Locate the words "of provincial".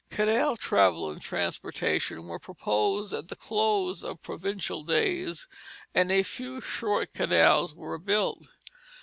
4.03-4.81